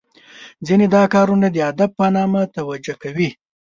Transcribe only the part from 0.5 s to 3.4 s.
ځینې دا کارونه د ادب په نامه توجه کوي.